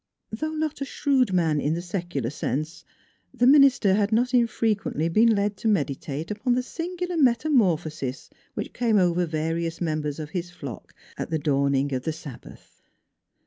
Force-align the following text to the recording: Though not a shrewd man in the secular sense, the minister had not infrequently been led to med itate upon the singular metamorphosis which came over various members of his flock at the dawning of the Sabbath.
Though 0.31 0.53
not 0.53 0.81
a 0.81 0.85
shrewd 0.85 1.31
man 1.31 1.61
in 1.61 1.75
the 1.75 1.81
secular 1.83 2.31
sense, 2.31 2.83
the 3.31 3.45
minister 3.45 3.93
had 3.93 4.11
not 4.11 4.33
infrequently 4.33 5.09
been 5.09 5.35
led 5.35 5.55
to 5.57 5.67
med 5.67 5.89
itate 5.89 6.31
upon 6.31 6.55
the 6.55 6.63
singular 6.63 7.17
metamorphosis 7.17 8.31
which 8.55 8.73
came 8.73 8.97
over 8.97 9.27
various 9.27 9.79
members 9.79 10.17
of 10.19 10.31
his 10.31 10.49
flock 10.49 10.95
at 11.19 11.29
the 11.29 11.37
dawning 11.37 11.93
of 11.93 12.01
the 12.01 12.13
Sabbath. 12.13 12.81